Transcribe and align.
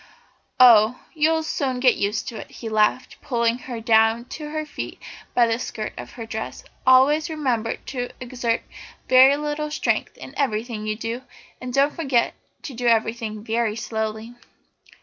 "Oh, 0.59 0.99
you'll 1.13 1.43
soon 1.43 1.79
get 1.79 1.93
used 1.95 2.27
to 2.29 2.37
it," 2.37 2.49
he 2.49 2.69
laughed, 2.69 3.21
pulling 3.21 3.59
her 3.69 3.79
down 3.79 4.15
on 4.17 4.25
to 4.29 4.49
her 4.49 4.65
feet 4.65 4.99
by 5.35 5.45
the 5.45 5.59
skirt 5.59 5.93
of 5.95 6.13
her 6.13 6.25
dress; 6.25 6.63
"always 6.87 7.29
remember 7.29 7.75
to 7.75 8.09
exert 8.19 8.63
very 9.07 9.37
little 9.37 9.69
strength 9.69 10.17
in 10.17 10.33
everything 10.35 10.87
you 10.87 10.95
do, 10.95 11.21
and 11.61 11.71
don't 11.71 11.93
forget 11.95 12.33
to 12.63 12.73
do 12.73 12.87
everything 12.87 13.43
very 13.43 13.75
slowly." 13.75 14.33